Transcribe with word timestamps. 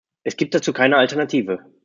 Es 0.23 0.35
gibt 0.35 0.55
dazu 0.55 0.73
keine 0.73 0.97
Alternative. 0.97 1.63